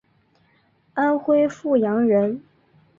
[0.95, 2.41] 安徽阜阳人。